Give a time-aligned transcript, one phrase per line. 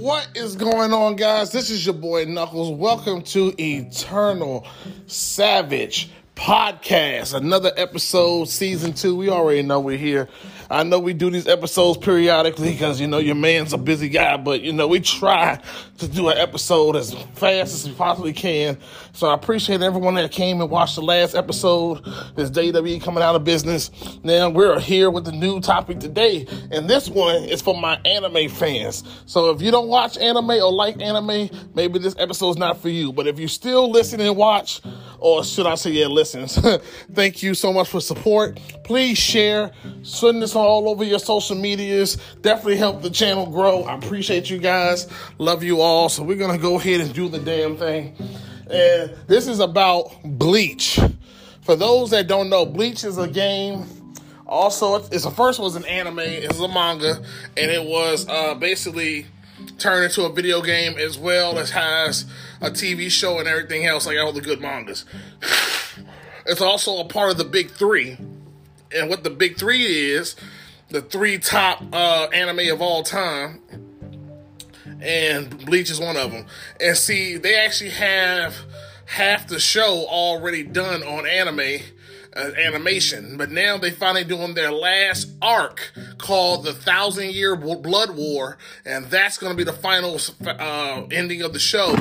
[0.00, 1.50] What is going on, guys?
[1.50, 2.76] This is your boy Knucklez.
[2.76, 4.64] Welcome to Eternal
[5.08, 7.34] Savage Podcast.
[7.34, 9.16] Another episode, season two.
[9.16, 10.28] We already know we're here.
[10.70, 14.36] I know we do these episodes periodically because, you know, your man's a busy guy,
[14.36, 15.58] but, you know, we try
[15.96, 18.76] to do an episode as fast as we possibly can.
[19.12, 22.04] So I appreciate everyone that came and watched the last episode.
[22.36, 23.90] This WWE coming out of business.
[24.22, 26.46] Now we're here with the new topic today.
[26.70, 29.04] And this one is for my anime fans.
[29.24, 33.10] So if you don't watch anime or like anime, maybe this episode's not for you.
[33.12, 34.82] But if you still listen and watch,
[35.18, 36.58] or should I say, yeah, listens,
[37.12, 38.60] thank you so much for support.
[38.84, 39.72] Please share,
[40.02, 42.16] send this all over your social medias.
[42.42, 43.82] Definitely help the channel grow.
[43.82, 45.08] I appreciate you guys.
[45.38, 46.08] Love you all.
[46.08, 48.14] So we're to go ahead and do the damn thing.
[48.70, 51.00] And this is about Bleach.
[51.62, 53.84] For those that don't know, Bleach is a game.
[54.46, 56.20] Also, it's the first was an anime.
[56.20, 57.22] It's a manga,
[57.56, 59.26] and it was uh, basically
[59.78, 62.24] turned into a video game as well as has
[62.60, 65.04] a TV show and everything else, like all the good mangas.
[66.46, 68.16] It's also a part of the big three,
[68.90, 70.34] and what the big three is,
[70.88, 73.60] the three top uh, anime of all time,
[75.02, 76.46] and Bleach is one of them.
[76.80, 78.56] And see, they actually have
[79.04, 81.82] half the show already done on anime
[82.36, 88.16] uh, animation, but now they finally doing their last arc called the Thousand Year Blood
[88.16, 91.96] War, and that's going to be the final uh, ending of the show,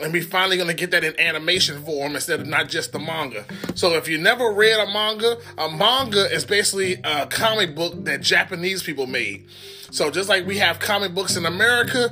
[0.00, 3.44] and we finally to get that in animation form instead of not just the manga.
[3.74, 8.20] So if you never read a manga, a manga is basically a comic book that
[8.20, 9.46] Japanese people made.
[9.90, 12.10] So just like we have comic books in America,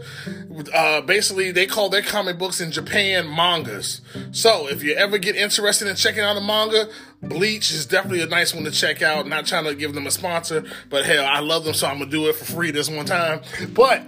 [0.74, 4.02] uh, basically they call their comic books in Japan mangas.
[4.32, 6.88] So if you ever get interested in checking out a manga,
[7.22, 9.26] Bleach is definitely a nice one to check out.
[9.26, 12.10] Not trying to give them a sponsor, but hell, I love them, so I'm gonna
[12.10, 13.40] do it for free this one time.
[13.72, 14.04] But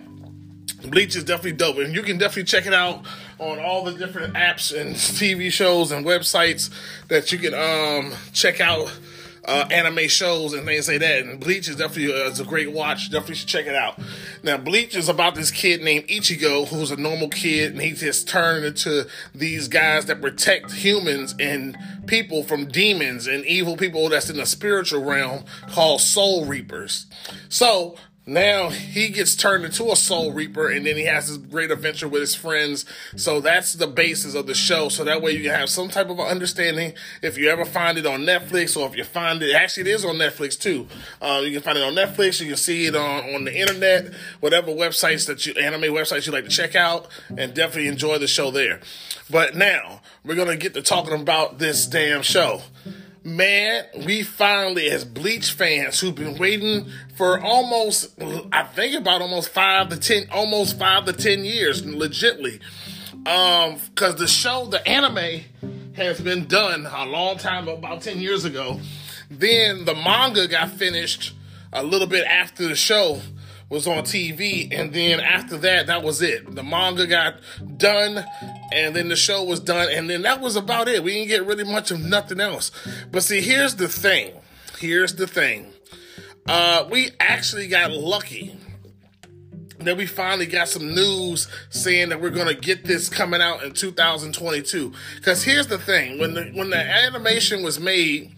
[0.82, 3.06] Bleach is definitely dope, and you can definitely check it out
[3.42, 6.70] on all the different apps and TV shows and websites
[7.08, 8.92] that you can um, check out
[9.44, 11.24] uh, anime shows and things like that.
[11.24, 13.10] And Bleach is definitely uh, it's a great watch.
[13.10, 13.98] Definitely should check it out.
[14.42, 18.28] Now, Bleach is about this kid named Ichigo, who's a normal kid, and he just
[18.28, 21.76] turned into these guys that protect humans and
[22.06, 27.06] people from demons and evil people that's in the spiritual realm called Soul Reapers.
[27.48, 31.72] So now he gets turned into a soul reaper and then he has this great
[31.72, 32.84] adventure with his friends.
[33.16, 34.88] So that's the basis of the show.
[34.88, 36.92] So that way you can have some type of understanding.
[37.20, 40.04] If you ever find it on netflix or if you find it actually it is
[40.04, 40.86] on netflix too.
[41.20, 42.40] Uh, you can find it on netflix.
[42.40, 44.12] You can see it on, on the internet.
[44.38, 48.28] Whatever websites that you anime websites you like to check out and definitely enjoy the
[48.28, 48.80] show there.
[49.30, 52.62] But now we're gonna get to talking about this damn show
[53.24, 58.14] man, we finally, as Bleach fans who've been waiting for almost,
[58.52, 62.60] I think about almost five to ten, almost five to ten years, legitly.
[63.26, 65.42] Um, because the show, the anime,
[65.94, 68.80] has been done a long time, about ten years ago.
[69.30, 71.34] Then the manga got finished
[71.72, 73.20] a little bit after the show
[73.68, 76.54] was on TV, and then after that, that was it.
[76.54, 77.36] The manga got
[77.78, 78.22] done,
[78.72, 81.02] and then the show was done, and then that was about it.
[81.02, 82.70] We didn't get really much of nothing else.
[83.10, 84.34] But see, here's the thing.
[84.78, 85.72] Here's the thing.
[86.46, 88.56] Uh, we actually got lucky
[89.84, 93.72] that we finally got some news saying that we're to get this coming out in
[93.72, 94.92] 2022.
[95.16, 98.34] Because here's the thing: when the when the animation was made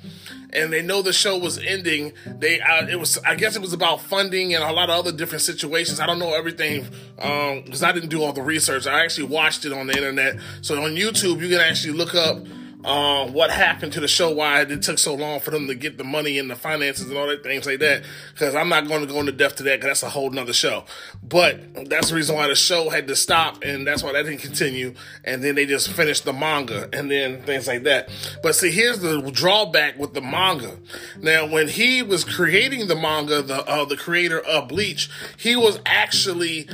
[0.54, 2.12] and they know the show was ending.
[2.26, 5.12] They uh, it was I guess it was about funding and a lot of other
[5.12, 6.00] different situations.
[6.00, 8.86] I don't know everything because um, I didn't do all the research.
[8.86, 10.38] I actually watched it on the internet.
[10.62, 12.38] So on YouTube, you can actually look up
[12.84, 15.96] um, what happened to the show, why it took so long for them to get
[15.96, 18.04] the money and the finances and all that things like that.
[18.32, 20.52] Because I'm not going to go into depth to that because that's a whole nother
[20.52, 20.84] show.
[21.22, 24.40] But that's the reason why the show had to stop, and that's why that didn't
[24.40, 24.94] continue.
[25.24, 28.10] And then they just finished the manga and then things like that.
[28.42, 30.78] But see, here's the drawback with the manga.
[31.18, 35.08] Now, when he was creating the manga, the uh, the creator of Bleach,
[35.38, 36.68] he was actually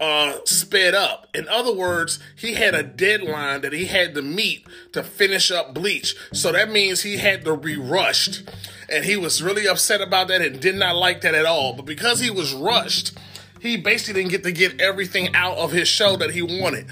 [0.00, 1.26] uh, sped up.
[1.34, 5.50] In other words, he had a deadline that he had to meet to finish finish
[5.50, 6.14] up Bleach.
[6.32, 8.42] So that means he had to be rushed.
[8.88, 11.72] And he was really upset about that and did not like that at all.
[11.72, 13.16] But because he was rushed,
[13.60, 16.86] he basically didn't get to get everything out of his show that he wanted.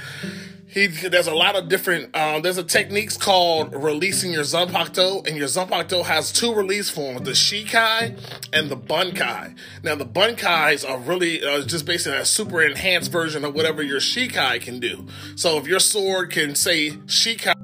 [0.67, 5.37] He, there's a lot of different um, there's a techniques called releasing your Zanpakuto, and
[5.37, 8.17] your Zanpakuto has two release forms the shikai
[8.53, 13.45] and the bankai now the bankais are really uh, just basically a super enhanced version
[13.45, 17.60] of whatever your shikai can do so if your sword can say shikai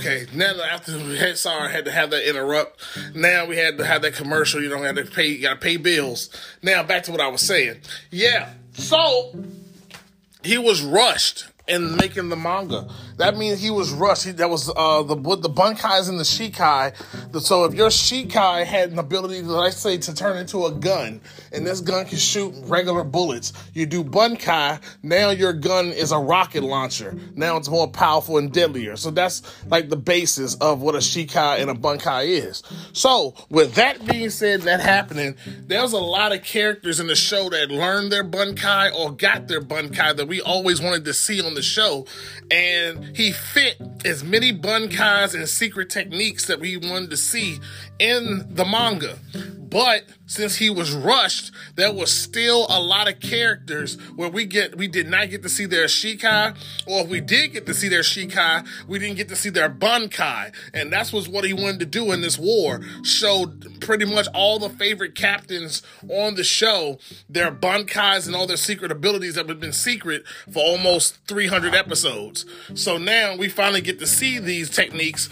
[0.00, 2.82] Okay, now after we sorry, had to have that interrupt.
[3.14, 4.62] Now we had to have that commercial.
[4.62, 5.26] You don't have to pay.
[5.26, 6.30] You got to pay bills.
[6.62, 7.80] Now back to what I was saying.
[8.10, 8.54] Yeah.
[8.72, 9.34] So
[10.42, 12.88] he was rushed in making the manga.
[13.20, 14.24] That means he was rushed.
[14.24, 16.94] He, that was uh, the the Bankais and the Shikai.
[17.42, 21.20] So if your Shikai had an ability, let's say, to turn into a gun,
[21.52, 24.80] and this gun can shoot regular bullets, you do bankai.
[25.02, 27.14] Now your gun is a rocket launcher.
[27.34, 28.96] Now it's more powerful and deadlier.
[28.96, 32.62] So that's like the basis of what a Shikai and a bankai is.
[32.94, 35.36] So with that being said, that happening,
[35.66, 39.46] there was a lot of characters in the show that learned their bankai or got
[39.46, 42.06] their bankai that we always wanted to see on the show,
[42.50, 47.58] and he fit as many bankais and secret techniques that we wanted to see
[47.98, 49.18] in the manga.
[49.70, 54.76] But since he was rushed, there was still a lot of characters where we get
[54.76, 56.56] we did not get to see their Shikai,
[56.86, 59.70] or if we did get to see their Shikai, we didn't get to see their
[59.70, 60.52] Bankai.
[60.74, 62.80] And that's was what he wanted to do in this war.
[63.04, 68.56] Showed pretty much all the favorite captains on the show, their Bankais and all their
[68.56, 72.44] secret abilities that have been secret for almost 300 episodes.
[72.74, 75.28] So now we finally get to see these techniques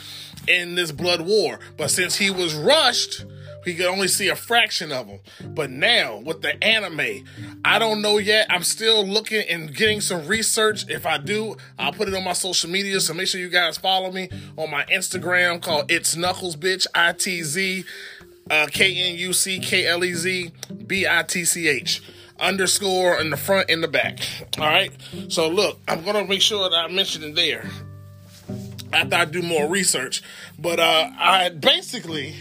[0.46, 1.58] in this blood war.
[1.76, 3.25] But since he was rushed,
[3.65, 5.21] he could only see a fraction of them.
[5.55, 7.25] But now with the anime,
[7.65, 8.47] I don't know yet.
[8.51, 10.89] I'm still looking and getting some research.
[10.89, 13.01] If I do, I'll put it on my social media.
[13.01, 17.13] So make sure you guys follow me on my Instagram called It's Knucklez Bitch I
[17.13, 17.85] T Z
[18.51, 20.53] uh, K N U C K L E Z
[20.87, 22.03] B I T C H
[22.41, 24.21] underscore in the front and the back.
[24.59, 24.93] All right.
[25.29, 27.69] So look, I'm gonna make sure that I mention it there
[28.93, 30.23] after I do more research.
[30.59, 32.35] But uh, I basically,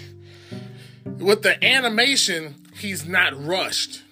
[1.17, 4.03] with the animation, he's not rushed.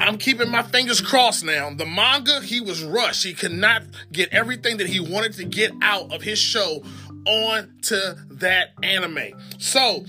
[0.00, 1.70] I'm keeping my fingers crossed now.
[1.74, 3.24] The manga, he was rushed.
[3.24, 6.82] He could not get everything that he wanted to get out of his show
[7.26, 9.34] onto that anime.
[9.58, 10.04] So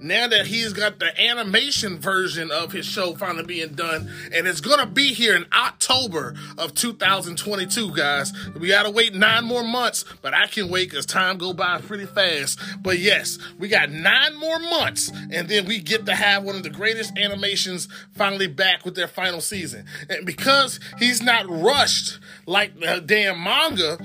[0.00, 4.60] now that he's got the animation version of his show finally being done, and it's
[4.60, 8.32] gonna be here in October of 2022, guys.
[8.58, 12.06] We gotta wait nine more months, but I can wait because time go by pretty
[12.06, 12.58] fast.
[12.82, 16.62] But yes, we got nine more months, and then we get to have one of
[16.62, 19.84] the greatest animations finally back with their final season.
[20.08, 23.98] And because he's not rushed like the damn manga,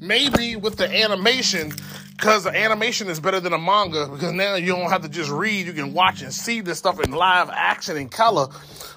[0.00, 1.72] maybe with the animation
[2.20, 5.30] because the animation is better than a manga because now you don't have to just
[5.30, 8.48] read you can watch and see this stuff in live action in color.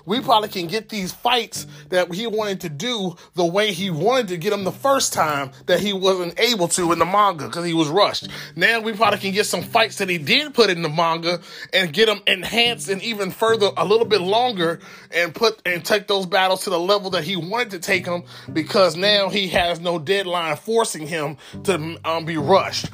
[0.05, 4.27] We probably can get these fights that he wanted to do the way he wanted
[4.27, 7.65] to get them the first time that he wasn't able to in the manga because
[7.65, 8.27] he was rushed.
[8.57, 11.39] Now we probably can get some fights that he did put in the manga
[11.71, 14.81] and get them enhanced and even further a little bit longer
[15.11, 18.23] and put and take those battles to the level that he wanted to take them
[18.51, 22.87] because now he has no deadline forcing him to um, be rushed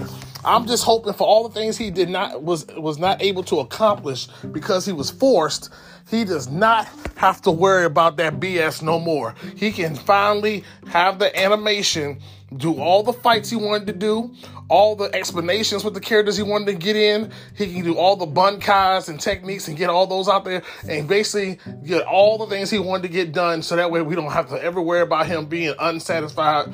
[0.45, 3.59] I'm just hoping for all the things he did not was was not able to
[3.59, 5.69] accomplish because he was forced.
[6.09, 6.87] He does not
[7.17, 9.35] have to worry about that BS no more.
[9.55, 12.19] He can finally have the animation,
[12.57, 14.33] do all the fights he wanted to do,
[14.69, 17.31] all the explanations with the characters he wanted to get in.
[17.55, 21.07] He can do all the bankais and techniques and get all those out there and
[21.07, 24.31] basically get all the things he wanted to get done so that way we don't
[24.31, 26.73] have to ever worry about him being unsatisfied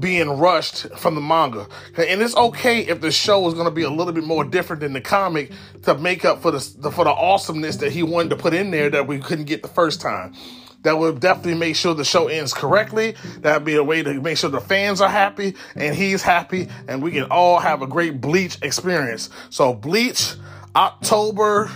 [0.00, 1.66] being rushed from the manga.
[1.96, 4.80] And it's okay if the show is going to be a little bit more different
[4.80, 5.50] than the comic
[5.84, 8.90] to make up for the for the awesomeness that he wanted to put in there
[8.90, 10.34] that we couldn't get the first time.
[10.82, 13.16] That would definitely make sure the show ends correctly.
[13.38, 17.02] That'd be a way to make sure the fans are happy and he's happy and
[17.02, 19.28] we can all have a great Bleach experience.
[19.50, 20.34] So Bleach,
[20.76, 21.70] October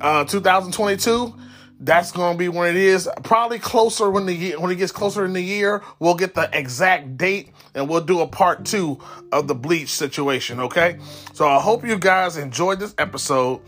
[0.00, 1.34] uh, 2022
[1.78, 3.08] that's going to be when it is.
[3.22, 7.16] Probably closer when the when it gets closer in the year, we'll get the exact
[7.16, 8.98] date and we'll do a part two
[9.32, 10.60] of the bleach situation.
[10.60, 10.98] Okay.
[11.34, 13.60] So I hope you guys enjoyed this episode.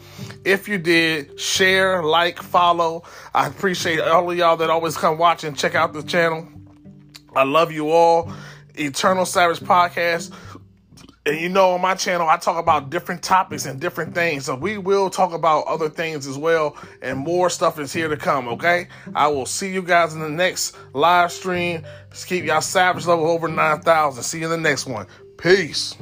[0.44, 3.02] If you did, share, like, follow.
[3.34, 6.48] I appreciate all of y'all that always come watch and check out the channel.
[7.36, 8.32] I love you all.
[8.74, 10.32] Eternal Savage Podcast.
[11.28, 14.46] And you know, on my channel, I talk about different topics and different things.
[14.46, 16.74] So we will talk about other things as well.
[17.02, 18.88] And more stuff is here to come, okay?
[19.14, 21.84] I will see you guys in the next live stream.
[22.10, 24.22] Just keep y'all savage level over 9,000.
[24.22, 25.06] See you in the next one.
[25.36, 25.94] Peace.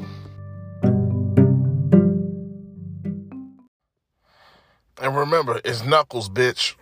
[5.02, 6.76] And remember, it's Knucklez, bitch.